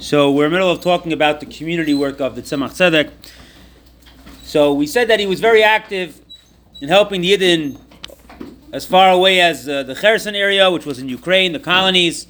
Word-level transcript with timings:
So 0.00 0.30
we're 0.30 0.44
in 0.44 0.52
the 0.52 0.58
middle 0.58 0.70
of 0.70 0.80
talking 0.80 1.12
about 1.12 1.40
the 1.40 1.46
community 1.46 1.92
work 1.92 2.20
of 2.20 2.36
the 2.36 2.42
Tzemach 2.42 2.70
Tzedek. 2.70 3.10
So 4.44 4.72
we 4.72 4.86
said 4.86 5.08
that 5.08 5.18
he 5.18 5.26
was 5.26 5.40
very 5.40 5.60
active 5.60 6.20
in 6.80 6.88
helping 6.88 7.20
the 7.20 7.32
Yidden 7.32 7.80
as 8.72 8.86
far 8.86 9.10
away 9.10 9.40
as 9.40 9.68
uh, 9.68 9.82
the 9.82 9.96
Kherson 9.96 10.36
area, 10.36 10.70
which 10.70 10.86
was 10.86 11.00
in 11.00 11.08
Ukraine, 11.08 11.52
the 11.52 11.58
colonies. 11.58 12.28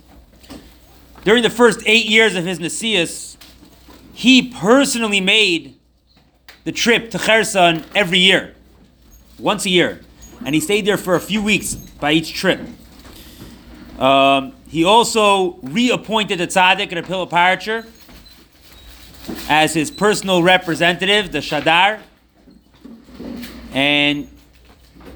During 1.25 1.43
the 1.43 1.51
first 1.51 1.83
eight 1.85 2.07
years 2.07 2.37
of 2.37 2.47
his 2.47 2.59
Nasias, 2.59 3.37
he 4.15 4.49
personally 4.49 5.21
made 5.21 5.79
the 6.65 6.73
trip 6.73 7.11
to 7.11 7.19
Kherson 7.19 7.85
every 7.95 8.19
year, 8.19 8.55
once 9.39 9.67
a 9.67 9.71
year. 9.71 10.01
And 10.43 10.55
he 10.55 10.61
stayed 10.63 10.87
there 10.87 10.97
for 10.97 11.15
a 11.17 11.21
few 11.21 11.43
weeks 11.43 11.75
by 11.75 12.13
each 12.13 12.33
trip. 12.33 12.61
Um, 13.99 14.53
he 14.69 14.85
also 14.85 15.55
reappointed 15.63 16.39
the 16.39 16.47
tzaddik 16.47 16.95
Reb 16.95 17.07
Hillel 17.07 17.27
Paritcher 17.27 17.85
as 19.49 19.75
his 19.75 19.91
personal 19.91 20.43
representative, 20.43 21.33
the 21.33 21.39
Shadar, 21.39 22.01
and 23.73 24.29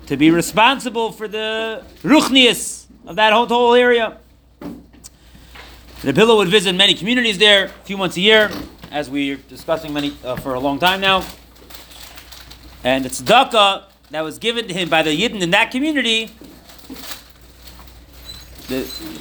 to 0.06 0.16
be 0.16 0.30
responsible 0.30 1.12
for 1.12 1.28
the 1.28 1.84
ruchnius 2.02 2.86
of 3.06 3.16
that 3.16 3.32
whole, 3.32 3.46
whole 3.46 3.74
area. 3.74 4.18
The 6.02 6.12
Apillah 6.12 6.36
would 6.36 6.48
visit 6.48 6.74
many 6.74 6.94
communities 6.94 7.38
there, 7.38 7.66
a 7.66 7.68
few 7.68 7.96
months 7.96 8.16
a 8.16 8.20
year, 8.20 8.50
as 8.90 9.08
we're 9.08 9.36
discussing 9.36 9.92
many 9.92 10.16
uh, 10.24 10.34
for 10.36 10.54
a 10.54 10.60
long 10.60 10.80
time 10.80 11.00
now. 11.00 11.24
And 12.82 13.04
the 13.04 13.10
tzedakah 13.10 13.84
that 14.10 14.22
was 14.22 14.38
given 14.38 14.66
to 14.66 14.74
him 14.74 14.88
by 14.88 15.02
the 15.02 15.16
Yidden 15.16 15.40
in 15.40 15.50
that 15.50 15.70
community 15.70 16.30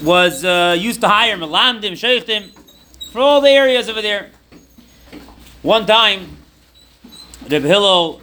was 0.04 0.44
uh, 0.44 0.76
used 0.78 1.02
to 1.02 1.08
hire 1.08 1.38
Melamdim, 1.38 1.94
Shochtim, 1.94 2.52
for 3.12 3.20
all 3.20 3.42
the 3.42 3.50
areas 3.50 3.90
over 3.90 4.02
there. 4.02 4.32
One 5.62 5.86
time, 5.86 6.38
Reb 7.50 7.64
Hillel 7.64 8.22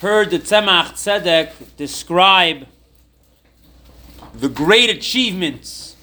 heard 0.00 0.30
the 0.30 0.38
Tzemach 0.38 0.92
Tzedek 0.92 1.76
describe 1.76 2.66
the 4.34 4.48
great 4.48 4.90
achievements 4.90 5.96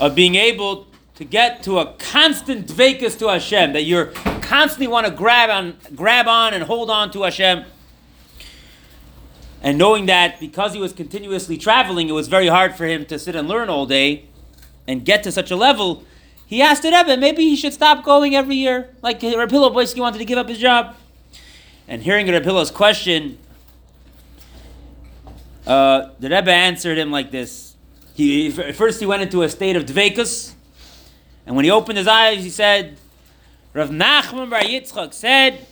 of 0.00 0.14
being 0.14 0.34
able 0.34 0.86
to 1.16 1.24
get 1.24 1.62
to 1.64 1.78
a 1.78 1.94
constant 1.94 2.66
dvekus 2.68 3.18
to 3.18 3.28
Hashem, 3.28 3.72
that 3.72 3.82
you're 3.82 4.06
constantly 4.42 4.86
want 4.86 5.06
to 5.06 5.12
grab 5.12 5.50
on, 5.50 5.76
grab 5.94 6.28
on 6.28 6.54
and 6.54 6.62
hold 6.62 6.90
on 6.90 7.10
to 7.10 7.22
Hashem. 7.22 7.64
And 9.62 9.76
knowing 9.76 10.06
that 10.06 10.38
because 10.38 10.72
he 10.72 10.80
was 10.80 10.92
continuously 10.92 11.56
traveling, 11.56 12.08
it 12.08 12.12
was 12.12 12.28
very 12.28 12.46
hard 12.46 12.76
for 12.76 12.86
him 12.86 13.04
to 13.06 13.18
sit 13.18 13.34
and 13.34 13.48
learn 13.48 13.68
all 13.68 13.86
day 13.86 14.26
and 14.86 15.04
get 15.04 15.22
to 15.24 15.32
such 15.32 15.50
a 15.50 15.56
level, 15.56 16.04
he 16.46 16.62
asked 16.62 16.82
the 16.82 16.90
Rebbe, 16.90 17.16
maybe 17.16 17.42
he 17.42 17.56
should 17.56 17.74
stop 17.74 18.04
going 18.04 18.34
every 18.34 18.54
year, 18.54 18.94
like 19.02 19.22
Reb 19.22 19.50
Boyski 19.50 20.00
wanted 20.00 20.18
to 20.18 20.24
give 20.24 20.38
up 20.38 20.48
his 20.48 20.58
job. 20.58 20.96
And 21.86 22.02
hearing 22.02 22.26
Reb 22.26 22.46
question, 22.72 23.38
uh, 25.66 26.10
the 26.18 26.30
Rebbe 26.30 26.50
answered 26.50 26.96
him 26.96 27.10
like 27.10 27.30
this. 27.30 27.74
He, 28.14 28.50
first 28.50 28.98
he 28.98 29.06
went 29.06 29.22
into 29.22 29.42
a 29.42 29.48
state 29.48 29.76
of 29.76 29.84
dvekus, 29.84 30.54
and 31.46 31.54
when 31.54 31.64
he 31.64 31.70
opened 31.70 31.98
his 31.98 32.08
eyes, 32.08 32.42
he 32.42 32.50
said, 32.50 32.96
Rav 33.74 33.90
Nachman 33.90 34.48
Bar 34.50 34.62
Yitzchak 34.62 35.12
said, 35.12 35.66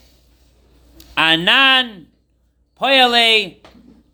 Anan 1.16 2.08
poyale 2.78 3.56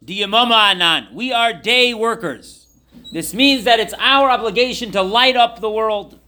Anan. 0.08 1.08
We 1.12 1.33
are 1.33 1.53
day 1.53 1.95
workers. 1.95 2.67
This 3.12 3.34
means 3.34 3.64
that 3.64 3.78
it's 3.78 3.95
our 3.98 4.31
obligation 4.31 4.91
to 4.92 5.03
light 5.03 5.36
up 5.36 5.61
the 5.61 5.70
world, 5.70 6.19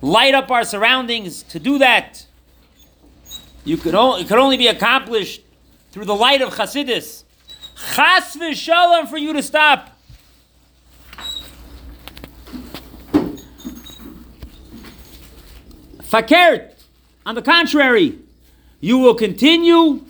light 0.00 0.34
up 0.34 0.50
our 0.50 0.64
surroundings. 0.64 1.42
To 1.44 1.58
do 1.58 1.78
that, 1.78 2.26
you 3.64 3.76
could 3.76 3.94
only, 3.94 4.22
it 4.22 4.28
could 4.28 4.38
only 4.38 4.56
be 4.56 4.66
accomplished 4.66 5.42
through 5.92 6.04
the 6.04 6.14
light 6.14 6.42
of 6.42 6.54
Chasidus. 6.54 7.24
Chas 7.94 8.36
v'shalom 8.36 9.08
for 9.08 9.18
you 9.18 9.32
to 9.32 9.42
stop. 9.42 9.96
Fakert, 16.02 16.72
on 17.24 17.34
the 17.34 17.42
contrary, 17.42 18.18
you 18.80 18.98
will 18.98 19.14
continue 19.14 20.04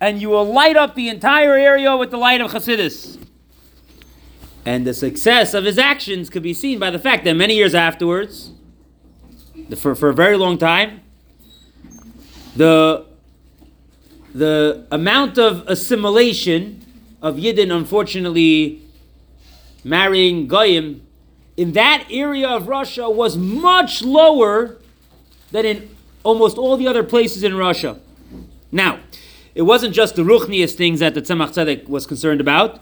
and 0.00 0.20
you 0.20 0.28
will 0.28 0.44
light 0.44 0.76
up 0.76 0.94
the 0.94 1.08
entire 1.08 1.54
area 1.54 1.96
with 1.96 2.10
the 2.10 2.16
light 2.16 2.40
of 2.40 2.52
Chassidus. 2.52 3.18
And 4.64 4.86
the 4.86 4.94
success 4.94 5.54
of 5.54 5.64
his 5.64 5.78
actions 5.78 6.28
could 6.30 6.42
be 6.42 6.54
seen 6.54 6.78
by 6.78 6.90
the 6.90 6.98
fact 6.98 7.24
that 7.24 7.34
many 7.34 7.54
years 7.54 7.74
afterwards, 7.74 8.52
for, 9.76 9.94
for 9.94 10.10
a 10.10 10.14
very 10.14 10.36
long 10.36 10.58
time, 10.58 11.00
the, 12.54 13.06
the 14.34 14.86
amount 14.90 15.38
of 15.38 15.66
assimilation 15.66 16.84
of 17.22 17.36
Yidden, 17.36 17.74
unfortunately, 17.74 18.82
marrying 19.84 20.46
Goyim, 20.46 21.02
in 21.56 21.72
that 21.72 22.04
area 22.10 22.48
of 22.48 22.68
Russia 22.68 23.10
was 23.10 23.36
much 23.36 24.02
lower 24.02 24.78
than 25.50 25.64
in 25.64 25.96
almost 26.22 26.58
all 26.58 26.76
the 26.76 26.86
other 26.86 27.02
places 27.02 27.42
in 27.42 27.56
Russia. 27.56 27.98
Now, 28.70 29.00
it 29.58 29.62
wasn't 29.62 29.92
just 29.92 30.14
the 30.14 30.22
ruchnius 30.22 30.74
things 30.74 31.00
that 31.00 31.14
the 31.14 31.20
Tzemach 31.20 31.48
Tzedek 31.48 31.88
was 31.88 32.06
concerned 32.06 32.40
about. 32.40 32.78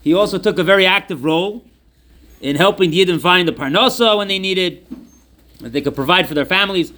He 0.00 0.14
also 0.14 0.38
took 0.38 0.58
a 0.58 0.64
very 0.64 0.86
active 0.86 1.22
role 1.22 1.66
in 2.40 2.56
helping 2.56 2.90
the 2.90 3.04
Yidden 3.04 3.20
find 3.20 3.46
the 3.46 3.52
parnasa 3.52 4.16
when 4.16 4.26
they 4.26 4.38
needed, 4.38 4.86
that 5.60 5.74
they 5.74 5.82
could 5.82 5.94
provide 5.94 6.26
for 6.26 6.32
their 6.32 6.46
families. 6.46 6.94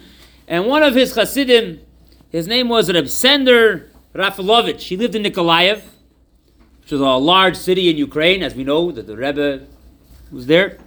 And 0.47 0.65
one 0.65 0.81
of 0.81 0.95
his 0.95 1.13
chassidim, 1.13 1.81
his 2.29 2.47
name 2.47 2.69
was 2.69 2.89
Reb 2.89 3.09
Sender 3.09 3.91
Rafalovich. 4.15 4.83
He 4.83 4.95
lived 4.95 5.13
in 5.13 5.23
Nikolaev, 5.23 5.81
which 6.79 6.91
was 6.93 7.01
a 7.01 7.05
large 7.05 7.57
city 7.57 7.89
in 7.89 7.97
Ukraine, 7.97 8.41
as 8.41 8.55
we 8.55 8.63
know 8.63 8.93
that 8.93 9.07
the 9.07 9.17
Rebbe 9.17 9.67
was 10.31 10.45
there. 10.45 10.77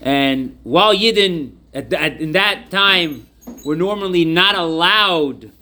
And 0.00 0.58
while 0.64 0.92
Yidden 0.92 1.52
at, 1.72 1.92
at, 1.92 2.20
in 2.20 2.32
that 2.32 2.68
time 2.72 3.28
were 3.64 3.76
normally 3.76 4.24
not 4.24 4.56
allowed 4.56 5.52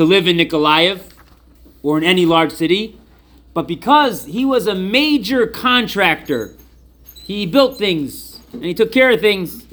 to 0.00 0.04
live 0.06 0.26
in 0.26 0.38
Nikolaev 0.38 1.02
or 1.82 1.98
in 1.98 2.04
any 2.04 2.24
large 2.24 2.52
city, 2.52 2.98
but 3.52 3.68
because 3.68 4.24
he 4.24 4.46
was 4.46 4.66
a 4.66 4.74
major 4.74 5.46
contractor, 5.46 6.54
he 7.22 7.44
built 7.44 7.76
things 7.76 8.40
and 8.54 8.64
he 8.64 8.72
took 8.72 8.90
care 8.92 9.10
of 9.10 9.20
things 9.20 9.66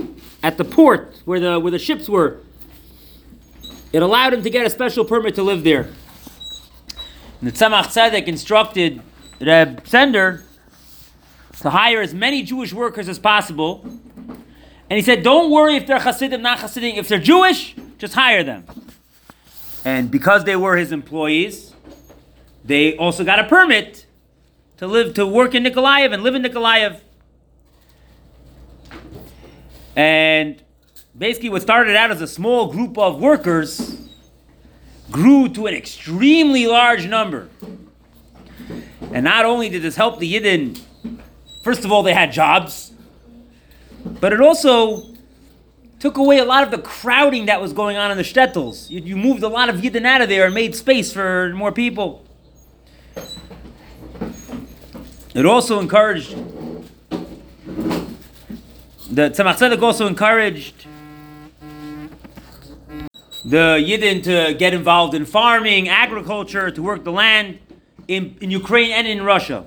at 0.44 0.58
the 0.58 0.66
port 0.66 1.22
where 1.24 1.40
the 1.40 1.58
where 1.62 1.72
the 1.72 1.80
ships 1.80 2.10
were. 2.10 2.42
It 3.94 4.02
allowed 4.02 4.34
him 4.34 4.44
to 4.44 4.50
get 4.50 4.66
a 4.66 4.70
special 4.70 5.06
permit 5.06 5.34
to 5.36 5.44
live 5.44 5.64
there. 5.64 5.84
And 7.40 7.50
the 7.50 7.54
Tzemach 7.54 7.86
Tzedek 7.86 8.26
instructed 8.26 9.02
Reb 9.40 9.88
Sender 9.88 10.44
to 11.62 11.70
hire 11.70 12.02
as 12.02 12.14
many 12.14 12.44
Jewish 12.44 12.74
workers 12.74 13.08
as 13.08 13.18
possible. 13.18 13.80
And 14.90 14.98
he 14.98 15.02
said, 15.02 15.24
don't 15.24 15.50
worry 15.52 15.78
if 15.78 15.88
they're 15.88 16.00
Hasidim, 16.00 16.42
not 16.42 16.60
Hasidim. 16.60 16.98
If 16.98 17.08
they're 17.08 17.18
Jewish, 17.18 17.78
just 17.98 18.14
hire 18.14 18.44
them. 18.44 18.66
And 19.88 20.12
because 20.12 20.44
they 20.44 20.58
were 20.58 20.76
his 20.76 20.92
employees, 20.92 21.74
they 22.66 22.98
also 22.98 23.24
got 23.24 23.40
a 23.40 23.46
permit 23.46 24.06
to 24.80 24.86
live 24.86 25.14
to 25.14 25.26
work 25.26 25.56
in 25.56 25.64
Nikolaev 25.64 26.14
and 26.14 26.24
live 26.24 26.36
in 26.36 26.44
Nikolaev. 26.44 27.00
And 29.96 30.62
basically 31.18 31.48
what 31.48 31.62
started 31.62 31.96
out 31.96 32.12
as 32.12 32.20
a 32.20 32.28
small 32.28 32.70
group 32.70 32.98
of 32.98 33.22
workers 33.22 33.98
grew 35.10 35.48
to 35.48 35.68
an 35.68 35.74
extremely 35.74 36.68
large 36.68 37.08
number. 37.08 37.48
And 39.14 39.24
not 39.24 39.46
only 39.46 39.70
did 39.70 39.84
this 39.84 39.96
help 39.96 40.20
the 40.20 40.34
Yidden, 40.34 40.82
first 41.64 41.86
of 41.86 41.94
all, 41.94 42.04
they 42.04 42.14
had 42.14 42.34
jobs, 42.34 42.92
but 44.04 44.34
it 44.34 44.42
also 44.42 45.16
took 46.00 46.18
away 46.18 46.38
a 46.38 46.46
lot 46.46 46.64
of 46.64 46.72
the 46.72 46.78
crowding 46.78 47.48
that 47.48 47.62
was 47.62 47.74
going 47.74 47.98
on 47.98 48.12
in 48.12 48.18
the 48.18 48.24
shtetls. 48.24 48.90
You, 48.90 49.02
you 49.02 49.18
moved 49.18 49.44
a 49.44 49.48
lot 49.48 49.70
of 49.70 49.78
Yidden 49.78 50.06
out 50.06 50.22
of 50.22 50.30
there 50.30 50.46
and 50.46 50.54
made 50.54 50.76
space 50.76 51.12
for 51.12 51.54
more 51.56 51.72
people. 51.72 52.24
It 55.34 55.46
also 55.46 55.80
encouraged, 55.80 56.36
the 59.12 59.30
Tzemach 59.30 59.58
Tzedek 59.58 59.82
also 59.82 60.08
encouraged 60.08 60.88
the 63.46 63.78
Yidden 63.80 64.24
to 64.24 64.56
get 64.56 64.74
involved 64.74 65.14
in 65.14 65.26
farming, 65.26 65.90
agriculture, 65.90 66.72
to 66.72 66.82
work 66.82 67.04
the 67.04 67.12
land 67.12 67.60
in, 68.08 68.36
in 68.42 68.52
Ukraine 68.52 68.92
and 68.92 69.08
in 69.08 69.24
Russia. 69.24 69.66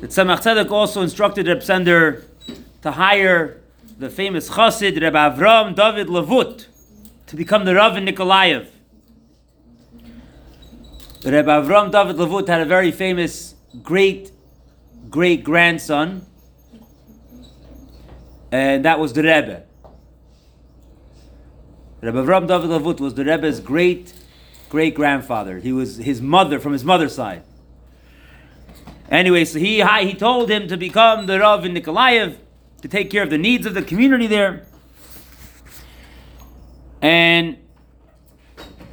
The 0.00 0.08
Tzemach 0.08 0.42
Tzedek 0.42 0.70
also 0.70 1.00
instructed 1.00 1.46
Reb 1.48 1.62
Sender 1.62 2.24
to 2.82 2.90
hire 2.90 3.60
the 3.98 4.10
famous 4.10 4.50
Chassid 4.50 5.00
Reb 5.00 5.14
Avram 5.14 5.74
David 5.74 6.08
Lavut 6.08 6.66
to 7.26 7.36
become 7.36 7.64
the 7.64 7.74
Rav 7.74 7.96
in 7.96 8.04
Nikolaev. 8.04 8.68
Reb 11.24 11.46
Avram 11.46 11.90
David 11.90 12.16
Lavut 12.16 12.46
had 12.46 12.60
a 12.60 12.66
very 12.66 12.90
famous 12.90 13.54
great 13.82 14.32
great 15.08 15.42
grandson 15.42 16.26
and 18.52 18.84
that 18.84 18.98
was 18.98 19.14
the 19.14 19.22
Rebbe. 19.22 19.62
Rebbe 22.02 22.22
Avram 22.22 22.46
David 22.46 22.68
Lavut 22.68 23.00
was 23.00 23.14
the 23.14 23.24
Rebbe's 23.24 23.60
great 23.60 24.12
great 24.68 24.94
grandfather. 24.94 25.58
He 25.58 25.72
was 25.72 25.96
his 25.96 26.20
mother 26.20 26.60
from 26.60 26.74
his 26.74 26.84
mother's 26.84 27.14
side. 27.14 27.44
Anyway, 29.10 29.46
so 29.46 29.58
he 29.58 29.82
he 29.82 30.12
told 30.12 30.50
him 30.50 30.68
to 30.68 30.76
become 30.76 31.26
the 31.26 31.40
Rav 31.40 31.64
in 31.64 31.72
Nikolaev 31.72 32.36
to 32.82 32.88
take 32.88 33.10
care 33.10 33.22
of 33.22 33.30
the 33.30 33.38
needs 33.38 33.66
of 33.66 33.74
the 33.74 33.82
community 33.82 34.26
there. 34.26 34.66
And 37.02 37.58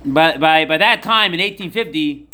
by, 0.06 0.38
by, 0.38 0.66
by 0.66 0.78
that 0.78 1.02
time 1.04 1.34
in 1.34 1.40
1850, 1.40 2.28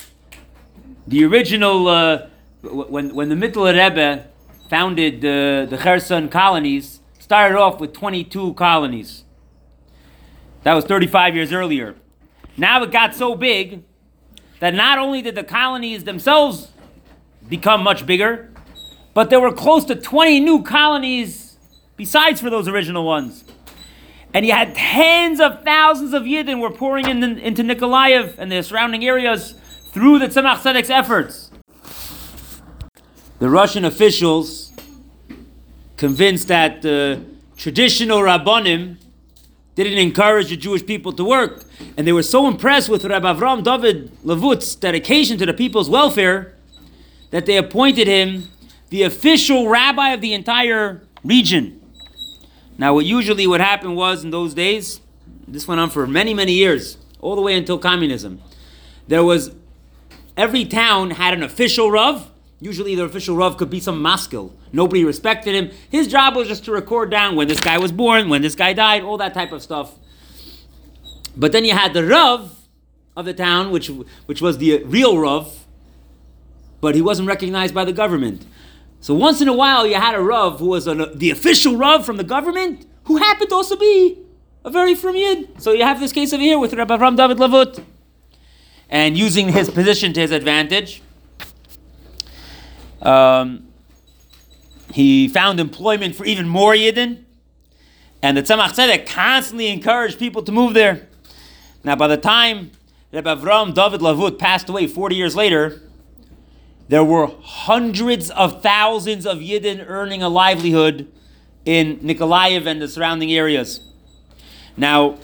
the 1.08 1.26
original, 1.26 1.88
uh, 1.88 2.28
when, 2.62 3.14
when 3.14 3.30
the 3.30 3.36
Mittler 3.36 3.74
Rebbe 3.74 4.28
founded 4.70 5.26
uh, 5.26 5.66
the 5.66 5.78
Kherson 5.80 6.30
colonies, 6.30 7.00
started 7.20 7.58
off 7.58 7.80
with 7.80 7.94
22 7.94 8.54
colonies. 8.54 9.24
That 10.64 10.74
was 10.74 10.86
35 10.86 11.36
years 11.36 11.54
earlier. 11.54 11.96
Now 12.58 12.84
it 12.84 12.92
got 12.92 13.16
so 13.16 13.36
big 13.36 13.84
that 14.60 14.74
not 14.74 14.98
only 14.98 15.22
did 15.22 15.36
the 15.36 15.44
colonies 15.44 16.04
themselves 16.04 16.72
become 17.48 17.84
much 17.84 18.06
bigger, 18.06 18.52
but 19.20 19.30
there 19.30 19.42
were 19.42 19.52
close 19.52 19.84
to 19.84 19.96
20 19.96 20.40
new 20.40 20.64
colonies 20.64 21.58
besides 21.98 22.40
for 22.40 22.50
those 22.50 22.70
original 22.70 23.04
ones. 23.04 23.44
And 24.34 24.46
you 24.46 24.54
had 24.54 24.74
tens 24.74 25.42
of 25.42 25.62
thousands 25.66 26.14
of 26.14 26.24
Yidden 26.24 26.62
were 26.62 26.72
pouring 26.72 27.06
in, 27.06 27.22
into 27.22 27.62
Nikolaev 27.62 28.38
and 28.38 28.50
the 28.50 28.64
surrounding 28.64 29.04
areas 29.04 29.56
through 29.92 30.20
the 30.20 30.28
Tzemach 30.28 30.60
Tzedek's 30.60 30.90
efforts. 30.90 31.52
The 33.40 33.50
Russian 33.50 33.84
officials, 33.84 34.72
convinced 35.98 36.48
that 36.48 36.82
the 36.82 37.22
traditional 37.58 38.20
Rabbonim 38.20 39.00
didn't 39.76 39.98
encourage 39.98 40.48
the 40.48 40.56
Jewish 40.56 40.86
people 40.86 41.12
to 41.12 41.26
work, 41.26 41.66
and 41.98 42.08
they 42.08 42.14
were 42.14 42.24
so 42.24 42.48
impressed 42.48 42.88
with 42.88 43.04
Rabbi 43.04 43.34
Avram 43.34 43.66
David 43.66 44.14
Lavut's 44.24 44.76
dedication 44.76 45.38
to 45.40 45.46
the 45.46 45.54
people's 45.54 45.90
welfare 45.90 46.56
that 47.32 47.46
they 47.46 47.58
appointed 47.58 48.08
him 48.08 48.48
the 48.90 49.04
official 49.04 49.68
rabbi 49.68 50.10
of 50.10 50.22
the 50.22 50.34
entire 50.34 51.04
region. 51.24 51.82
Now, 52.78 52.94
what 52.94 53.06
usually 53.06 53.46
would 53.46 53.62
happen 53.62 53.96
was 53.96 54.24
in 54.24 54.32
those 54.32 54.54
days, 54.54 55.02
this 55.48 55.68
went 55.68 55.82
on 55.82 55.90
for 55.90 56.08
many, 56.08 56.34
many 56.34 56.54
years, 56.54 56.98
all 57.20 57.36
the 57.36 57.42
way 57.42 57.56
until 57.56 57.78
communism. 57.78 58.42
There 59.08 59.24
was 59.24 59.52
every 60.38 60.66
town 60.66 61.12
had 61.12 61.34
an 61.34 61.44
official 61.44 61.92
rav. 61.92 62.32
Usually, 62.62 62.96
the 62.96 63.04
official 63.04 63.36
rav 63.36 63.58
could 63.58 63.70
be 63.70 63.80
some 63.80 64.02
maskil. 64.02 64.54
Nobody 64.72 65.04
respected 65.04 65.56
him. 65.56 65.72
His 65.90 66.08
job 66.08 66.36
was 66.36 66.48
just 66.48 66.66
to 66.66 66.72
record 66.72 67.10
down 67.10 67.36
when 67.36 67.48
this 67.48 67.60
guy 67.60 67.78
was 67.78 67.92
born, 67.92 68.30
when 68.30 68.42
this 68.42 68.56
guy 68.56 68.74
died, 68.74 69.04
all 69.04 69.18
that 69.18 69.34
type 69.34 69.52
of 69.52 69.62
stuff. 69.62 69.96
But 71.36 71.52
then 71.52 71.66
you 71.66 71.74
had 71.74 71.94
the 71.94 72.06
rav 72.06 72.56
of 73.16 73.26
the 73.26 73.34
town, 73.34 73.72
which 73.72 73.90
which 74.26 74.42
was 74.42 74.58
the 74.58 74.84
real 74.84 75.18
rav, 75.18 75.66
but 76.82 76.96
he 76.96 77.02
wasn't 77.02 77.28
recognized 77.28 77.74
by 77.74 77.84
the 77.84 77.94
government. 77.94 78.46
So 79.02 79.14
once 79.14 79.42
in 79.42 79.48
a 79.48 79.54
while, 79.54 79.88
you 79.88 79.96
had 79.96 80.16
a 80.16 80.22
Rav 80.22 80.60
who 80.60 80.68
was 80.68 80.88
a, 80.88 80.94
the 81.16 81.32
official 81.32 81.78
Rav 81.78 82.06
frum 82.06 82.18
the 82.18 82.24
government, 82.24 82.86
who 83.04 83.18
happened 83.18 83.50
to 83.50 83.56
also 83.56 83.76
be 83.76 84.18
a 84.66 84.70
very 84.70 84.94
from 84.94 85.16
Yid. 85.16 85.62
So 85.62 85.72
you 85.72 85.84
have 85.84 86.00
this 86.00 86.12
case 86.12 86.34
over 86.34 86.44
here 86.44 86.60
with 86.60 86.74
Rabbi 86.74 86.98
Avram 86.98 87.16
David 87.16 87.38
Lavut. 87.38 87.84
And 88.90 89.18
using 89.18 89.50
his 89.50 89.70
position 89.70 90.14
to 90.14 90.20
his 90.20 90.32
advantage, 90.32 91.02
um, 93.02 93.68
he 94.92 95.28
found 95.28 95.60
employment 95.60 96.16
for 96.16 96.26
even 96.26 96.48
more 96.48 96.74
Yidden. 96.74 97.24
And 98.22 98.36
the 98.36 98.44
Tzemach 98.44 98.72
Tzedek 98.72 99.08
constantly 99.08 99.68
encouraged 99.68 100.20
people 100.20 100.44
to 100.44 100.52
move 100.52 100.74
there. 100.74 101.08
Now, 101.84 101.96
by 101.96 102.08
the 102.08 102.18
time 102.18 102.72
Rabbi 103.14 103.36
Avram 103.36 103.74
David 103.74 104.02
Lavut 104.02 104.38
passed 104.38 104.68
away 104.68 104.88
40 104.88 105.16
years 105.16 105.36
later, 105.36 105.82
there 106.90 107.04
were 107.04 107.28
hundreds 107.44 108.32
of 108.32 108.64
thousands 108.64 109.28
of 109.28 109.38
Yidden 109.38 109.86
earning 109.88 110.24
a 110.24 110.28
livelihood 110.28 111.08
in 111.64 112.00
Nikolaev 112.00 112.66
and 112.66 112.82
the 112.82 112.88
surrounding 112.88 113.32
areas. 113.32 113.80
Now, 114.76 115.20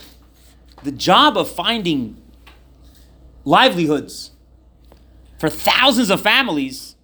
the 0.83 0.91
job 0.91 1.35
of 1.35 1.49
finding 1.49 2.21
livelihoods 3.45 4.31
for 5.39 5.49
thousands 5.49 6.11
of 6.11 6.21
families, 6.21 6.95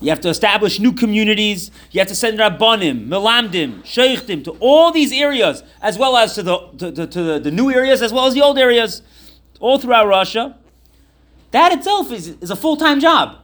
you 0.00 0.10
have 0.10 0.20
to 0.20 0.28
establish 0.28 0.78
new 0.78 0.92
communities. 0.92 1.72
You 1.90 1.98
have 1.98 2.08
to 2.08 2.14
send 2.14 2.38
rabbanim, 2.38 3.08
melamdim, 3.08 3.82
shochtim 3.82 4.44
to 4.44 4.52
all 4.60 4.92
these 4.92 5.12
areas, 5.12 5.64
as 5.80 5.98
well 5.98 6.16
as 6.16 6.36
to 6.36 6.44
the 6.44 6.58
to, 6.78 6.92
to, 6.92 7.06
to 7.08 7.22
the, 7.22 7.40
the 7.40 7.50
new 7.50 7.72
areas, 7.72 8.00
as 8.00 8.12
well 8.12 8.26
as 8.26 8.34
the 8.34 8.42
old 8.42 8.58
areas, 8.58 9.02
all 9.58 9.78
throughout 9.78 10.06
Russia. 10.06 10.56
That 11.52 11.72
itself 11.72 12.10
is, 12.10 12.28
is 12.40 12.50
a 12.50 12.56
full 12.56 12.76
time 12.76 13.00
job. 13.00 13.38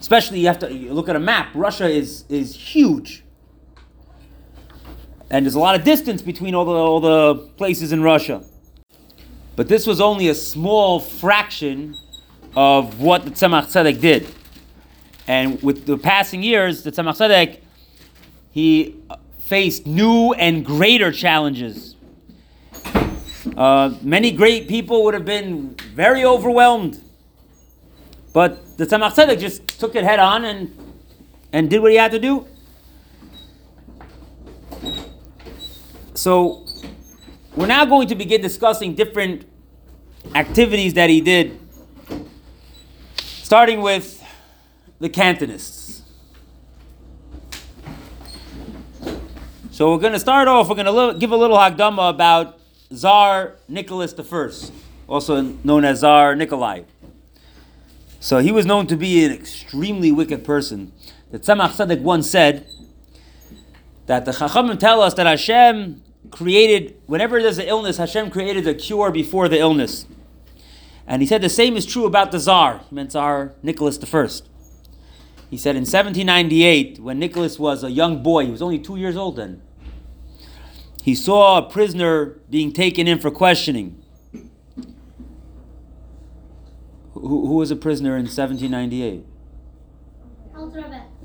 Especially, 0.00 0.40
you 0.40 0.48
have 0.48 0.58
to 0.58 0.72
you 0.72 0.92
look 0.92 1.08
at 1.08 1.16
a 1.16 1.20
map. 1.20 1.50
Russia 1.54 1.88
is, 1.88 2.24
is 2.28 2.54
huge. 2.54 3.22
And 5.30 5.46
there's 5.46 5.54
a 5.54 5.60
lot 5.60 5.74
of 5.74 5.84
distance 5.84 6.22
between 6.22 6.54
all 6.54 6.64
the, 6.64 6.72
all 6.72 7.00
the 7.00 7.36
places 7.56 7.92
in 7.92 8.02
Russia. 8.02 8.42
But 9.56 9.68
this 9.68 9.86
was 9.86 10.00
only 10.00 10.28
a 10.28 10.34
small 10.34 10.98
fraction 10.98 11.96
of 12.56 13.00
what 13.00 13.24
the 13.24 13.30
Tzemach 13.30 13.66
Tzedek 13.66 14.00
did. 14.00 14.26
And 15.26 15.62
with 15.62 15.86
the 15.86 15.96
passing 15.96 16.42
years, 16.42 16.82
the 16.82 16.92
Tzemach 16.92 17.16
Tzedek, 17.16 17.60
he 18.50 18.96
faced 19.40 19.86
new 19.86 20.32
and 20.32 20.64
greater 20.64 21.12
challenges. 21.12 21.93
Uh, 23.56 23.94
many 24.02 24.32
great 24.32 24.66
people 24.66 25.04
would 25.04 25.14
have 25.14 25.24
been 25.24 25.76
very 25.94 26.24
overwhelmed. 26.24 27.00
But 28.32 28.76
the 28.78 28.84
Tzemach 28.84 29.14
Tzedek 29.14 29.38
just 29.38 29.68
took 29.78 29.94
it 29.94 30.02
head 30.02 30.18
on 30.18 30.44
and, 30.44 30.76
and 31.52 31.70
did 31.70 31.80
what 31.80 31.92
he 31.92 31.96
had 31.96 32.10
to 32.10 32.18
do. 32.18 32.48
So, 36.14 36.66
we're 37.54 37.66
now 37.66 37.84
going 37.84 38.08
to 38.08 38.16
begin 38.16 38.40
discussing 38.40 38.94
different 38.94 39.46
activities 40.34 40.94
that 40.94 41.10
he 41.10 41.20
did, 41.20 41.60
starting 43.18 43.82
with 43.82 44.20
the 44.98 45.08
Cantonists. 45.08 46.02
So, 49.70 49.92
we're 49.92 50.00
going 50.00 50.12
to 50.12 50.18
start 50.18 50.48
off, 50.48 50.68
we're 50.68 50.82
going 50.82 51.12
to 51.12 51.18
give 51.18 51.30
a 51.30 51.36
little 51.36 51.56
hakdama 51.56 52.10
about 52.10 52.58
Tsar 52.94 53.56
Nicholas 53.68 54.14
I, 54.18 54.70
also 55.08 55.42
known 55.64 55.84
as 55.84 56.00
Tsar 56.00 56.34
Nikolai. 56.34 56.82
So 58.20 58.38
he 58.38 58.52
was 58.52 58.64
known 58.64 58.86
to 58.86 58.96
be 58.96 59.24
an 59.24 59.32
extremely 59.32 60.10
wicked 60.10 60.44
person. 60.44 60.92
The 61.30 61.38
Tzemach 61.38 61.72
Tzedek 61.72 62.00
once 62.00 62.30
said 62.30 62.66
that 64.06 64.24
the 64.24 64.32
Chachamim 64.32 64.78
tell 64.78 65.00
us 65.00 65.14
that 65.14 65.26
Hashem 65.26 66.02
created, 66.30 66.96
whenever 67.06 67.42
there's 67.42 67.58
an 67.58 67.66
illness, 67.66 67.98
Hashem 67.98 68.30
created 68.30 68.66
a 68.66 68.74
cure 68.74 69.10
before 69.10 69.48
the 69.48 69.58
illness. 69.58 70.06
And 71.06 71.20
he 71.20 71.28
said 71.28 71.42
the 71.42 71.48
same 71.48 71.76
is 71.76 71.84
true 71.84 72.06
about 72.06 72.32
the 72.32 72.38
Tsar. 72.38 72.80
He 72.88 72.94
meant 72.94 73.10
Tsar 73.10 73.52
Nicholas 73.62 73.98
I. 74.02 74.28
He 75.50 75.58
said 75.58 75.76
in 75.76 75.82
1798, 75.82 77.00
when 77.00 77.18
Nicholas 77.18 77.58
was 77.58 77.84
a 77.84 77.90
young 77.90 78.22
boy, 78.22 78.46
he 78.46 78.50
was 78.50 78.62
only 78.62 78.78
two 78.78 78.96
years 78.96 79.16
old 79.16 79.36
then, 79.36 79.60
he 81.04 81.14
saw 81.14 81.58
a 81.58 81.62
prisoner 81.62 82.40
being 82.48 82.72
taken 82.72 83.06
in 83.06 83.18
for 83.18 83.30
questioning. 83.30 84.02
Who, 87.12 87.46
who 87.46 87.56
was 87.56 87.70
a 87.70 87.76
prisoner 87.76 88.16
in 88.16 88.22
1798? 88.24 89.26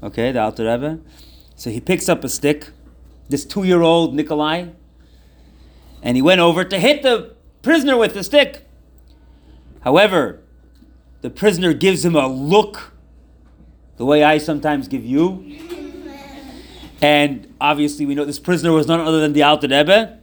Okay, 0.04 0.34
the 0.34 0.42
Alter 0.42 0.70
Rebbe. 0.70 1.00
So 1.56 1.70
he 1.70 1.80
picks 1.80 2.10
up 2.10 2.26
a 2.26 2.30
stick, 2.30 2.72
this 3.30 3.46
two 3.46 3.64
year 3.64 3.82
old 3.82 4.14
Nikolai, 4.14 4.72
and 6.04 6.18
he 6.18 6.22
went 6.22 6.42
over 6.42 6.66
to 6.66 6.78
hit 6.78 7.02
the 7.02 7.38
prisoner 7.62 7.96
with 7.96 8.14
the 8.16 8.24
stick. 8.26 8.68
However, 9.86 10.42
the 11.22 11.30
prisoner 11.30 11.72
gives 11.72 12.04
him 12.04 12.18
a 12.18 12.28
look, 12.28 12.92
the 13.96 14.04
way 14.04 14.26
I 14.26 14.40
sometimes 14.40 14.90
give 14.90 15.06
you. 15.06 15.79
And 17.02 17.54
obviously, 17.62 18.06
we 18.06 18.16
know 18.16 18.26
this 18.26 18.40
prisoner 18.40 18.72
was 18.72 18.88
none 18.88 19.00
other 19.00 19.22
than 19.22 19.34
the 19.34 19.44
Alter 19.44 19.68
Rebbe. 19.68 20.20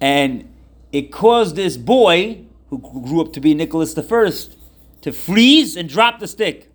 And 0.00 0.52
it 0.92 1.12
caused 1.12 1.56
this 1.56 1.76
boy, 1.76 2.44
who 2.68 2.78
grew 2.78 3.20
up 3.20 3.32
to 3.32 3.40
be 3.40 3.54
Nicholas 3.54 3.96
I, 3.96 4.30
to 5.02 5.12
freeze 5.12 5.76
and 5.76 5.88
drop 5.88 6.20
the 6.20 6.28
stick. 6.28 6.70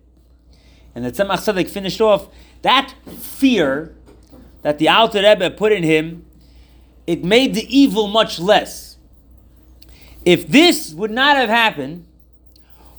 And 0.94 1.04
the 1.04 1.12
Tzemach 1.12 1.38
Tzedek 1.38 1.68
finished 1.68 2.00
off 2.00 2.28
that 2.62 2.94
fear 3.18 3.94
that 4.62 4.78
the 4.78 4.88
Alter 4.88 5.22
Rebbe 5.22 5.50
put 5.50 5.72
in 5.72 5.82
him, 5.82 6.24
it 7.06 7.22
made 7.22 7.54
the 7.54 7.64
evil 7.76 8.08
much 8.08 8.40
less. 8.40 8.96
If 10.24 10.48
this 10.48 10.92
would 10.92 11.12
not 11.12 11.36
have 11.36 11.48
happened, 11.48 12.04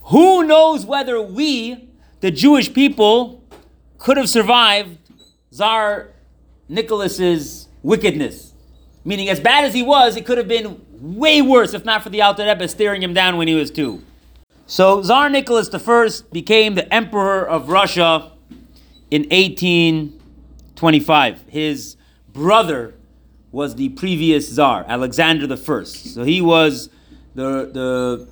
who 0.04 0.44
knows 0.44 0.86
whether 0.86 1.22
we, 1.22 1.90
the 2.22 2.32
Jewish 2.32 2.74
people, 2.74 3.44
could 3.98 4.16
have 4.16 4.30
survived 4.30 4.98
Tsar 5.58 6.10
Nicholas's 6.70 7.68
wickedness. 7.82 8.54
Meaning, 9.04 9.30
as 9.30 9.40
bad 9.40 9.66
as 9.66 9.74
he 9.74 9.82
was, 9.82 10.16
it 10.16 10.24
could 10.24 10.38
have 10.38 10.48
been 10.48 10.86
way 10.92 11.42
worse 11.42 11.74
if 11.74 11.84
not 11.84 12.04
for 12.04 12.10
the 12.10 12.22
Alter 12.22 12.46
Rebbe 12.46 12.68
staring 12.68 13.02
him 13.02 13.16
down 13.16 13.38
when 13.38 13.48
he 13.48 13.56
was 13.56 13.72
two. 13.72 14.04
So 14.68 15.02
Tsar 15.02 15.32
Nicholas 15.32 15.68
I 15.74 16.10
became 16.32 16.76
the 16.76 16.94
emperor 16.94 17.44
of 17.44 17.70
Russia 17.70 18.34
in 19.10 19.24
1825. 19.24 21.42
His 21.48 21.98
brother 22.32 22.94
was 23.52 23.74
the 23.76 23.90
previous 23.90 24.54
Tsar, 24.54 24.86
Alexander 24.88 25.52
I. 25.52 25.84
So 25.84 26.24
he 26.24 26.40
was 26.40 26.92
the 27.34 27.72
the 27.74 28.28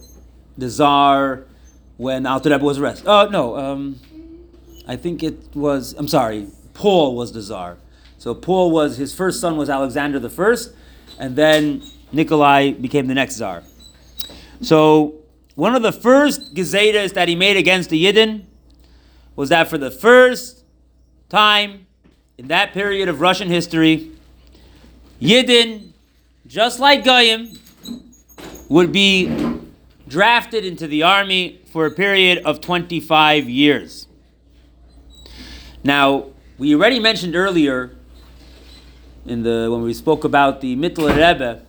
the 0.59 0.69
Tsar 0.69 1.47
when 1.97 2.27
Alter 2.27 2.51
Rebbe 2.51 2.63
was 2.63 2.77
arrested. 2.77 3.07
Oh 3.07 3.29
no, 3.29 3.57
um, 3.57 3.99
I 4.87 4.95
think 4.95 5.23
it 5.23 5.55
was. 5.55 5.95
I'm 5.97 6.07
sorry, 6.07 6.49
Paul 6.75 7.15
was 7.15 7.31
the 7.31 7.41
Tsar. 7.41 7.77
So 8.19 8.35
Paul 8.35 8.69
was 8.69 8.97
his 8.97 9.15
first 9.15 9.41
son 9.41 9.57
was 9.57 9.69
Alexander 9.69 10.19
the 10.19 10.29
First, 10.29 10.73
and 11.17 11.35
then 11.35 11.81
Nikolai 12.11 12.71
became 12.71 13.07
the 13.07 13.15
next 13.15 13.37
Tsar. 13.37 13.63
So 14.61 15.15
one 15.55 15.73
of 15.73 15.81
the 15.81 15.91
first 15.91 16.53
gezeiros 16.53 17.13
that 17.13 17.27
he 17.27 17.35
made 17.35 17.57
against 17.57 17.89
the 17.89 18.05
Yidden 18.05 18.43
was 19.35 19.49
that 19.49 19.69
for 19.69 19.77
the 19.77 19.89
first 19.89 20.63
time 21.29 21.87
in 22.37 22.47
that 22.49 22.73
period 22.73 23.09
of 23.09 23.21
Russian 23.21 23.49
history, 23.49 24.11
Yidden, 25.21 25.93
just 26.45 26.79
like 26.79 27.03
Goyim, 27.03 27.57
would 28.69 28.91
be 28.91 29.61
drafted 30.07 30.65
into 30.65 30.87
the 30.87 31.03
army 31.03 31.61
for 31.71 31.85
a 31.85 31.91
period 31.91 32.39
of 32.45 32.59
25 32.59 33.49
years. 33.49 34.07
Now, 35.83 36.27
we 36.57 36.73
already 36.73 36.99
mentioned 36.99 37.35
earlier 37.35 37.95
in 39.25 39.43
the 39.43 39.67
when 39.69 39.81
we 39.81 39.93
spoke 39.93 40.23
about 40.23 40.61
the 40.61 40.75
Mittler 40.75 41.15
Rebbe 41.15 41.61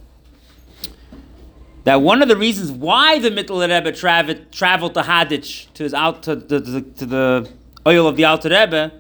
that 1.85 2.03
one 2.03 2.21
of 2.21 2.29
the 2.29 2.37
reasons 2.37 2.73
why 2.73 3.19
the 3.19 3.31
Mittler 3.31 3.69
Rebbe 3.69 3.97
traveled, 3.97 4.51
traveled 4.51 4.95
to 4.95 5.03
Hadich 5.03 5.73
to, 5.75 5.85
his 5.85 5.95
out, 5.95 6.23
to, 6.25 6.35
to, 6.35 6.61
the 6.61 7.49
ohel 7.85 8.09
of 8.09 8.17
the 8.17 8.25
Alter 8.25 8.49
Rebbe 8.49 8.93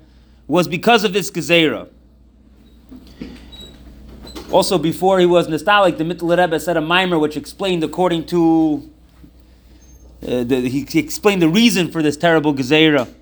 was 0.47 0.69
because 0.69 1.02
of 1.02 1.12
this 1.12 1.28
Gezerah. 1.28 1.88
Also, 4.52 4.78
before 4.78 5.19
he 5.19 5.26
was 5.26 5.49
nostalgic, 5.49 5.99
the 5.99 6.05
Mittler 6.05 6.38
Rebbe 6.38 6.61
said 6.61 6.76
a 6.76 6.81
maamar 6.81 7.21
which 7.21 7.37
explained, 7.37 7.83
according 7.83 8.25
to, 8.26 8.88
uh, 10.23 10.45
the, 10.45 10.69
he, 10.69 10.85
he, 10.85 11.00
explained 11.00 11.43
the 11.43 11.49
reason 11.49 11.90
for 11.90 12.02
this 12.05 12.16
terrible 12.16 12.55
Gezerah. 12.55 13.12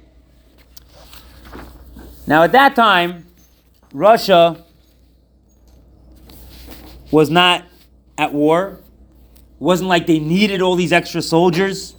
Now, 2.27 2.43
at 2.43 2.53
that 2.53 2.75
time, 2.75 3.27
Russia 3.93 4.65
was 7.11 7.31
not 7.31 7.65
at 8.17 8.33
war 8.33 8.81
It 9.37 9.61
wasn't 9.61 9.89
like 9.89 10.07
they 10.07 10.19
needed 10.19 10.63
all 10.63 10.75
these 10.75 10.93
extra 10.93 11.23
soldiers. 11.23 11.95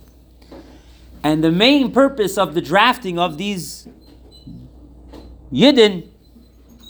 And 1.23 1.43
the 1.43 1.51
main 1.51 1.91
purpose 1.91 2.37
of 2.37 2.53
the 2.53 2.61
drafting 2.61 3.17
of 3.17 3.37
these 3.37 3.87
Yidden 5.51 6.09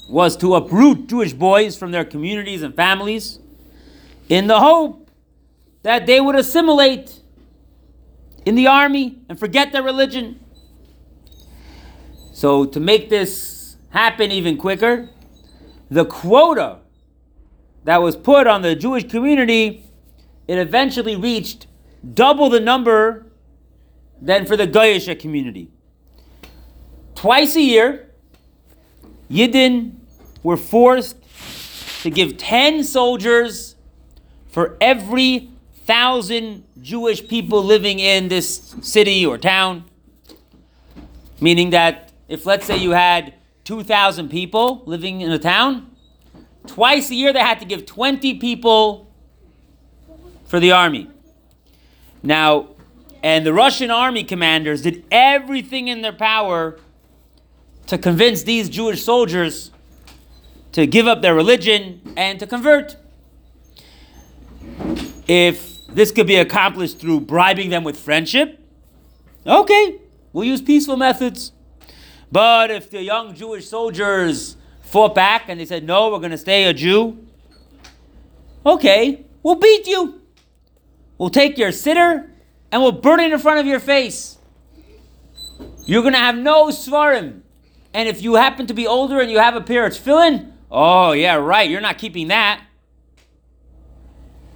was 0.10 0.38
to 0.38 0.56
uproot 0.56 1.08
Jewish 1.08 1.34
boys 1.34 1.78
from 1.78 1.92
their 1.92 2.06
communities 2.06 2.64
and 2.64 2.76
families 2.76 3.40
in 4.30 4.48
the 4.48 4.60
hope 4.60 5.10
that 5.84 6.06
they 6.06 6.20
would 6.20 6.36
assimilate 6.36 7.20
in 8.46 8.56
the 8.56 8.68
army 8.68 9.20
and 9.30 9.40
forget 9.40 9.72
their 9.72 9.84
religion. 9.84 10.40
So, 12.36 12.66
to 12.66 12.82
make 12.82 13.10
this 13.10 13.78
happen 13.92 14.30
even 14.30 14.58
quicker, 14.58 15.10
the 15.90 16.04
quota 16.04 16.80
that 17.86 18.02
was 18.02 18.18
put 18.18 18.46
on 18.46 18.62
the 18.62 18.76
Jewish 18.76 19.06
community 19.06 19.86
it 20.46 20.58
eventually 20.58 21.16
reached 21.16 21.68
double 22.14 22.50
the 22.50 22.60
number 22.60 23.26
than 24.22 24.46
for 24.46 24.58
the 24.58 24.68
Goyish 24.68 25.18
community. 25.18 25.70
Twice 27.16 27.56
a 27.56 27.62
year, 27.62 28.12
Yidden 29.32 29.96
were 30.44 30.58
forced 30.58 31.16
to 32.04 32.10
give 32.10 32.36
10 32.36 32.84
soldiers 32.84 33.78
for 34.48 34.76
every 34.82 35.52
thousand 35.86 36.66
Jewish 36.82 37.26
people 37.26 37.64
living 37.64 38.00
in 38.00 38.28
this 38.28 38.76
city 38.82 39.26
or 39.26 39.38
town. 39.38 39.86
Meaning 41.40 41.70
that 41.70 42.05
if, 42.28 42.46
let's 42.46 42.66
say, 42.66 42.78
you 42.78 42.92
had 42.92 43.34
2,000 43.66 44.30
people 44.30 44.84
living 44.86 45.22
in 45.22 45.32
a 45.32 45.40
town, 45.40 45.96
twice 46.68 47.10
a 47.10 47.16
year 47.16 47.34
they 47.34 47.40
had 47.40 47.60
to 47.60 47.66
give 47.66 47.86
20 47.86 48.36
people 48.36 49.12
for 50.46 50.60
the 50.60 50.72
army. 50.72 51.10
Now, 52.24 52.70
and 53.24 53.46
the 53.46 53.54
Russian 53.54 53.90
army 53.90 54.24
commanders 54.24 54.84
did 54.84 55.04
everything 55.12 55.88
in 55.88 56.02
their 56.02 56.14
power 56.14 56.80
to 57.88 57.98
convince 57.98 58.44
these 58.44 58.70
Jewish 58.70 59.04
soldiers 59.04 59.72
to 60.72 60.86
give 60.86 61.08
up 61.08 61.22
their 61.22 61.34
religion 61.34 62.02
and 62.18 62.40
to 62.40 62.48
convert. 62.48 62.98
If 65.28 65.88
this 65.88 66.12
could 66.12 66.28
be 66.28 66.36
accomplished 66.36 67.00
through 67.00 67.22
bribing 67.22 67.70
them 67.70 67.84
with 67.84 67.98
friendship, 67.98 68.60
okay, 69.48 70.02
we'll 70.34 70.46
use 70.46 70.62
peaceful 70.62 70.98
methods. 70.98 71.52
But 72.32 72.72
if 72.72 72.90
the 72.90 73.02
young 73.02 73.34
Jewish 73.36 73.68
soldiers 73.68 74.58
fought 74.82 75.16
back 75.16 75.46
and 75.48 75.60
they 75.60 75.66
said, 75.66 75.84
no, 75.84 76.12
we're 76.12 76.20
going 76.20 76.32
to 76.32 76.38
stay 76.38 76.66
a 76.66 76.74
Jew, 76.74 77.26
okay, 78.66 79.26
we'll 79.44 79.56
beat 79.56 79.88
you. 79.88 80.22
We'll 81.18 81.30
take 81.30 81.58
your 81.58 81.70
siddur 81.70 82.30
and 82.72 82.82
we'll 82.82 82.92
burn 82.92 83.20
it 83.20 83.32
in 83.32 83.40
front 83.40 83.60
of 83.60 83.66
your 83.66 83.80
face. 83.80 84.38
You're 85.86 86.02
going 86.02 86.14
to 86.14 86.20
have 86.20 86.38
no 86.38 86.68
svarim. 86.68 87.42
And 87.94 88.10
if 88.10 88.22
you 88.22 88.36
happen 88.36 88.68
to 88.68 88.74
be 88.74 88.86
older 88.86 89.22
and 89.22 89.32
you 89.32 89.40
have 89.40 89.56
a 89.56 89.62
pair 89.62 89.86
of 89.86 89.98
oh, 90.70 91.14
yeah, 91.14 91.36
right, 91.36 91.70
you're 91.70 91.82
not 91.82 91.98
keeping 91.98 92.28
that. 92.28 92.62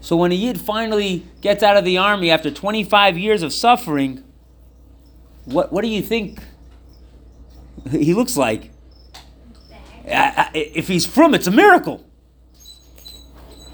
So 0.01 0.15
when 0.15 0.31
a 0.31 0.35
Yid 0.35 0.59
finally 0.59 1.25
gets 1.41 1.61
out 1.61 1.77
of 1.77 1.85
the 1.85 1.97
army 1.97 2.31
after 2.31 2.51
25 2.51 3.17
years 3.17 3.41
of 3.41 3.53
suffering, 3.53 4.23
what, 5.45 5.71
what 5.71 5.81
do 5.81 5.87
you 5.87 6.01
think 6.01 6.41
he 7.91 8.13
looks 8.13 8.37
like? 8.37 8.71
If 10.05 10.87
he's 10.87 11.05
frum, 11.05 11.33
it's 11.33 11.47
a 11.47 11.51
miracle. 11.51 12.05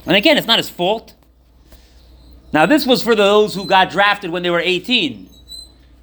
And 0.06 0.16
again, 0.16 0.38
it's 0.38 0.48
not 0.48 0.60
his 0.60 0.70
fault. 0.70 1.16
Now, 2.54 2.66
this 2.66 2.86
was 2.86 3.02
for 3.02 3.16
those 3.16 3.56
who 3.56 3.66
got 3.66 3.90
drafted 3.90 4.32
when 4.32 4.44
they 4.44 4.50
were 4.50 4.60
18. 4.60 5.30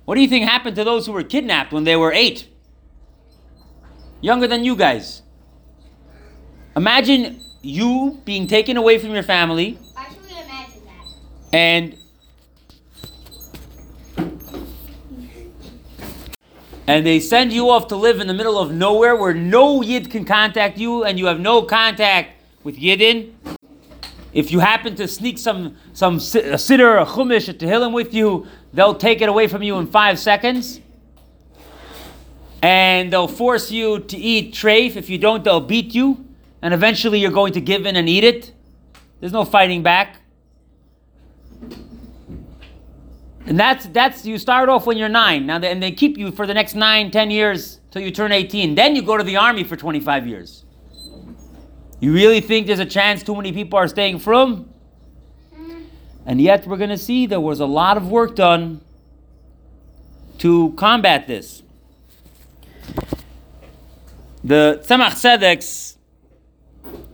What 0.05 0.17
do 0.17 0.21
you 0.21 0.29
think 0.29 0.45
happened 0.45 0.77
to 0.77 0.85
those 0.85 1.07
who 1.07 1.13
were 1.13 1.23
kidnapped 1.23 1.73
when 1.73 1.85
they 1.85 1.97
were 1.97 2.13
8? 2.13 2.49
Younger 4.21 4.47
than 4.47 4.65
you 4.65 4.77
guys. 4.77 5.23
Imagine 6.77 7.41
you 7.63 8.21
being 8.25 8.47
taken 8.47 8.77
away 8.77 8.99
from 8.99 9.11
your 9.11 9.23
family. 9.23 9.79
I 9.97 10.05
can 10.07 10.17
imagine 10.25 10.83
that. 10.85 11.07
And 11.53 11.97
and 16.93 17.07
they 17.07 17.21
send 17.21 17.55
you 17.55 17.71
off 17.71 17.89
to 17.89 17.97
live 17.97 18.21
in 18.21 18.27
the 18.27 18.35
middle 18.35 18.59
of 18.59 18.71
nowhere 18.71 19.17
where 19.17 19.33
no 19.33 19.81
Yid 19.81 20.11
can 20.11 20.27
contact 20.27 20.77
you 20.77 21.05
and 21.05 21.19
you 21.19 21.25
have 21.25 21.41
no 21.41 21.63
contact 21.63 22.33
with 22.65 22.77
Yidden. 22.77 23.33
If 24.35 24.53
you 24.53 24.59
happen 24.59 24.95
to 24.97 25.09
sneak 25.09 25.39
some 25.39 25.77
some 25.95 26.17
a 26.17 26.59
siddur, 26.61 27.01
a 27.01 27.07
chumash, 27.07 27.49
a 27.49 27.55
tehillim 27.55 27.95
with 27.95 28.13
you, 28.13 28.47
they'll 28.75 28.95
take 28.95 29.23
it 29.23 29.31
away 29.31 29.49
from 29.49 29.63
you 29.63 29.79
in 29.79 29.87
five 29.87 30.19
seconds. 30.19 30.83
And 32.63 33.11
they'll 33.11 33.27
force 33.27 33.71
you 33.71 34.01
to 34.01 34.17
eat 34.19 34.53
treif. 34.53 34.95
If 34.95 35.09
you 35.09 35.17
don't, 35.17 35.43
they'll 35.45 35.61
beat 35.61 35.95
you. 35.95 36.27
And 36.61 36.75
eventually 36.75 37.21
you're 37.21 37.31
going 37.33 37.55
to 37.55 37.63
give 37.63 37.87
in 37.87 37.97
and 37.97 38.07
eat 38.07 38.23
it. 38.23 38.53
There's 39.21 39.33
no 39.33 39.47
fighting 39.47 39.83
back. 39.83 40.22
And 43.53 43.61
that's 43.61 43.85
that's 43.89 44.25
you 44.25 44.39
start 44.39 44.71
off 44.71 44.87
when 44.87 44.97
you're 44.97 45.11
nine. 45.11 45.45
Now 45.45 45.57
and 45.57 45.83
they 45.83 45.93
keep 45.93 46.17
you 46.17 46.31
for 46.33 46.47
the 46.47 46.55
next 46.55 46.75
nine, 46.75 47.11
ten 47.11 47.31
years 47.31 47.81
till 47.91 48.01
you 48.01 48.11
turn 48.11 48.33
18. 48.33 48.75
Then 48.75 48.97
you 48.97 49.03
go 49.03 49.19
to 49.19 49.23
the 49.23 49.37
army 49.37 49.63
for 49.63 49.77
25 49.77 50.27
years. 50.27 50.65
You 52.01 52.15
really 52.15 52.41
think 52.41 52.67
there's 52.67 52.79
a 52.79 52.87
chance 52.87 53.23
too 53.23 53.37
many 53.37 53.53
people 53.53 53.79
are 53.79 53.89
staying 53.89 54.21
frum? 54.21 54.73
And 56.25 56.41
yet 56.41 56.67
we're 56.67 56.79
going 56.79 56.89
to 56.89 56.97
see 56.97 57.27
there 57.27 57.43
was 57.43 57.61
a 57.61 57.67
lot 57.67 57.99
of 57.99 58.09
work 58.09 58.37
done 58.37 58.81
to 60.39 60.73
combat 60.79 61.27
this. 61.27 61.63
The 64.43 64.83
Tzemach 64.83 65.11
Tzedek's 65.11 65.99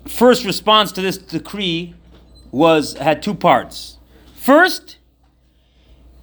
first 0.07 0.45
response 0.45 0.92
to 0.92 1.00
this 1.00 1.18
decree 1.18 1.97
was 2.52 2.92
had 2.95 3.25
two 3.25 3.35
parts. 3.35 3.99
First, 4.37 4.98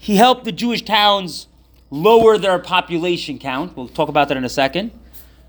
he 0.06 0.18
helped 0.18 0.46
the 0.46 0.52
Jewish 0.52 0.84
towns 0.84 1.48
lower 1.90 2.38
their 2.38 2.60
population 2.60 3.40
count. 3.40 3.76
We'll 3.76 3.88
talk 3.88 4.08
about 4.08 4.28
that 4.28 4.38
in 4.38 4.44
a 4.44 4.50
second 4.50 4.92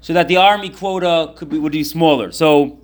so 0.00 0.14
that 0.14 0.28
the 0.28 0.38
army 0.38 0.70
quota 0.70 1.34
could 1.36 1.50
be 1.50 1.58
would 1.58 1.72
be 1.72 1.84
smaller. 1.84 2.32
So, 2.32 2.80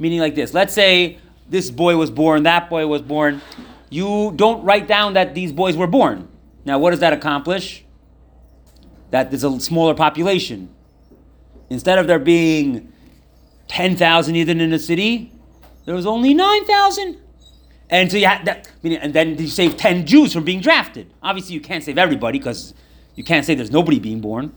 meaning 0.00 0.18
like 0.18 0.34
this. 0.34 0.52
Let's 0.52 0.74
say 0.74 1.18
this 1.48 1.70
boy 1.70 1.96
was 1.96 2.10
born, 2.10 2.42
that 2.42 2.68
boy 2.68 2.88
was 2.88 3.02
born. 3.02 3.40
You 3.88 4.32
don't 4.34 4.64
write 4.64 4.88
down 4.88 5.14
that 5.14 5.32
these 5.32 5.52
boys 5.52 5.76
were 5.76 5.86
born. 5.86 6.26
Now, 6.64 6.80
what 6.80 6.90
does 6.90 6.98
that 6.98 7.12
accomplish? 7.12 7.84
That 9.12 9.30
there's 9.30 9.44
a 9.44 9.60
smaller 9.60 9.94
population. 9.94 10.74
Instead 11.70 12.00
of 12.00 12.08
there 12.08 12.18
being 12.18 12.92
10,000 13.68 14.34
even 14.34 14.60
in 14.60 14.70
the 14.70 14.80
city, 14.80 15.30
there 15.84 15.94
was 15.94 16.04
only 16.04 16.34
9,000. 16.34 17.20
And 17.88 18.10
so 18.10 18.16
you 18.16 18.26
had 18.26 18.44
that, 18.46 18.68
and 18.82 19.14
then 19.14 19.38
you 19.38 19.46
save 19.46 19.76
10 19.76 20.06
Jews 20.06 20.32
from 20.32 20.44
being 20.44 20.60
drafted. 20.60 21.12
Obviously, 21.22 21.54
you 21.54 21.60
can't 21.60 21.84
save 21.84 21.98
everybody 21.98 22.38
because 22.38 22.74
you 23.14 23.22
can't 23.22 23.46
say 23.46 23.54
there's 23.54 23.70
nobody 23.70 23.98
being 23.98 24.20
born. 24.20 24.52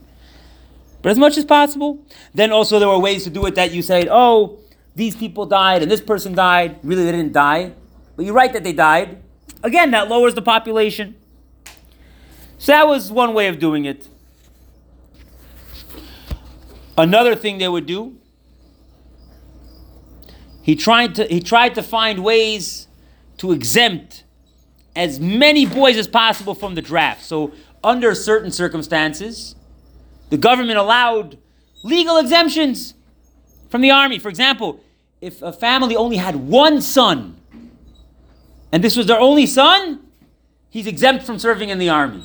But 1.02 1.10
as 1.10 1.18
much 1.18 1.36
as 1.36 1.44
possible. 1.44 2.04
Then 2.34 2.52
also 2.52 2.78
there 2.78 2.88
were 2.88 2.98
ways 2.98 3.24
to 3.24 3.30
do 3.30 3.46
it 3.46 3.54
that 3.54 3.72
you 3.72 3.82
said, 3.82 4.08
oh, 4.10 4.58
these 4.94 5.16
people 5.16 5.46
died 5.46 5.82
and 5.82 5.90
this 5.90 6.00
person 6.00 6.34
died. 6.34 6.78
Really, 6.82 7.04
they 7.04 7.12
didn't 7.12 7.32
die. 7.32 7.72
But 8.16 8.26
you 8.26 8.32
write 8.32 8.52
that 8.52 8.64
they 8.64 8.72
died. 8.72 9.22
Again, 9.62 9.92
that 9.92 10.08
lowers 10.08 10.34
the 10.34 10.42
population. 10.42 11.16
So 12.58 12.72
that 12.72 12.86
was 12.86 13.10
one 13.10 13.32
way 13.32 13.46
of 13.46 13.58
doing 13.58 13.84
it. 13.84 14.08
Another 16.98 17.34
thing 17.34 17.58
they 17.58 17.68
would 17.68 17.86
do, 17.86 18.16
he 20.62 20.76
tried 20.76 21.14
to 21.14 21.24
he 21.24 21.40
tried 21.40 21.74
to 21.76 21.82
find 21.82 22.22
ways 22.22 22.88
to 23.40 23.52
exempt 23.52 24.24
as 24.94 25.18
many 25.18 25.64
boys 25.64 25.96
as 25.96 26.06
possible 26.06 26.54
from 26.54 26.74
the 26.74 26.82
draft. 26.82 27.24
So 27.24 27.52
under 27.82 28.14
certain 28.14 28.50
circumstances, 28.50 29.54
the 30.28 30.36
government 30.36 30.78
allowed 30.78 31.38
legal 31.82 32.18
exemptions 32.18 32.92
from 33.70 33.80
the 33.80 33.90
army. 33.90 34.18
For 34.18 34.28
example, 34.28 34.84
if 35.22 35.40
a 35.40 35.54
family 35.54 35.96
only 35.96 36.18
had 36.18 36.36
one 36.36 36.82
son, 36.82 37.40
and 38.72 38.84
this 38.84 38.94
was 38.94 39.06
their 39.06 39.18
only 39.18 39.46
son, 39.46 40.00
he's 40.68 40.86
exempt 40.86 41.24
from 41.24 41.38
serving 41.38 41.70
in 41.70 41.78
the 41.78 41.88
army. 41.88 42.22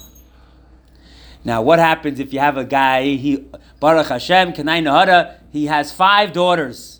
Now, 1.45 1.61
what 1.61 1.79
happens 1.79 2.19
if 2.19 2.33
you 2.33 2.39
have 2.41 2.57
a 2.57 2.65
guy, 2.65 3.15
he, 3.15 3.37
Baruch 3.79 4.07
Hashem, 4.07 4.51
kein 4.51 4.65
ayin 4.65 4.91
hara, 4.91 5.39
he 5.49 5.67
has 5.67 5.93
five 5.93 6.33
daughters, 6.33 6.99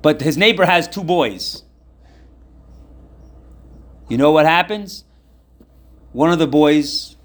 but 0.00 0.22
his 0.22 0.38
neighbor 0.38 0.64
has 0.64 0.88
two 0.88 1.04
boys? 1.04 1.64
You 4.08 4.16
know 4.16 4.30
what 4.30 4.46
happens? 4.46 5.04
One 6.12 6.32
of 6.32 6.38
the 6.38 6.46
boys 6.46 7.16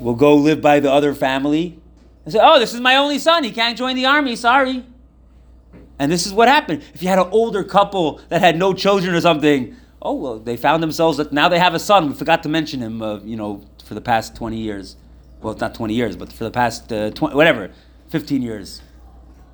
will 0.00 0.14
go 0.14 0.34
live 0.34 0.60
by 0.60 0.80
the 0.80 0.90
other 0.90 1.14
family 1.14 1.80
and 2.24 2.32
say, 2.32 2.40
Oh, 2.42 2.58
this 2.58 2.74
is 2.74 2.80
my 2.80 2.96
only 2.96 3.18
son. 3.18 3.44
He 3.44 3.50
can't 3.50 3.76
join 3.76 3.96
the 3.96 4.06
army. 4.06 4.36
Sorry. 4.36 4.84
And 5.98 6.10
this 6.10 6.26
is 6.26 6.32
what 6.32 6.48
happened. 6.48 6.82
If 6.94 7.02
you 7.02 7.08
had 7.08 7.18
an 7.18 7.28
older 7.30 7.62
couple 7.62 8.20
that 8.28 8.40
had 8.40 8.58
no 8.58 8.72
children 8.72 9.14
or 9.14 9.20
something, 9.20 9.76
oh, 10.00 10.14
well, 10.14 10.38
they 10.38 10.56
found 10.56 10.82
themselves 10.82 11.18
that 11.18 11.32
now 11.32 11.48
they 11.48 11.58
have 11.58 11.74
a 11.74 11.78
son. 11.78 12.08
We 12.08 12.14
forgot 12.14 12.42
to 12.44 12.48
mention 12.48 12.80
him, 12.80 13.02
uh, 13.02 13.20
you 13.20 13.36
know, 13.36 13.64
for 13.84 13.94
the 13.94 14.00
past 14.00 14.34
20 14.34 14.56
years. 14.56 14.96
Well, 15.40 15.54
not 15.54 15.74
20 15.74 15.94
years, 15.94 16.16
but 16.16 16.32
for 16.32 16.44
the 16.44 16.50
past 16.50 16.92
uh, 16.92 17.10
20, 17.10 17.34
whatever, 17.34 17.70
15 18.08 18.42
years. 18.42 18.80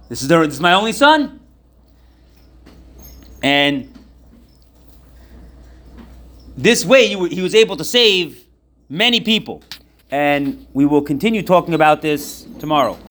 This 0.08 0.22
is, 0.22 0.28
their, 0.28 0.44
this 0.46 0.54
is 0.54 0.60
my 0.60 0.74
only 0.74 0.92
son. 0.92 1.40
And 3.42 3.97
this 6.58 6.84
way, 6.84 7.06
he 7.06 7.40
was 7.40 7.54
able 7.54 7.76
to 7.76 7.84
save 7.84 8.44
many 8.88 9.20
people. 9.20 9.62
And 10.10 10.66
we 10.72 10.86
will 10.86 11.02
continue 11.02 11.42
talking 11.42 11.72
about 11.72 12.02
this 12.02 12.46
tomorrow. 12.58 12.98